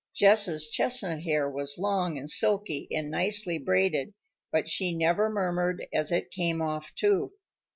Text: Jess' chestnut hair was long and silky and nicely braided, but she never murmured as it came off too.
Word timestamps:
Jess' 0.15 0.67
chestnut 0.67 1.21
hair 1.21 1.47
was 1.47 1.77
long 1.77 2.17
and 2.17 2.27
silky 2.27 2.87
and 2.89 3.11
nicely 3.11 3.59
braided, 3.59 4.15
but 4.51 4.67
she 4.67 4.97
never 4.97 5.29
murmured 5.29 5.85
as 5.93 6.11
it 6.11 6.31
came 6.31 6.59
off 6.59 6.91
too. 6.95 7.33